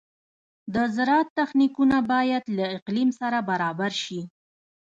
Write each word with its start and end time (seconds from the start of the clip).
د 0.73 0.75
زراعت 0.95 1.27
تخنیکونه 1.39 1.97
باید 2.11 2.43
له 2.57 2.65
اقلیم 2.77 3.09
سره 3.19 3.37
برابر 3.49 3.91
شي. 4.03 4.21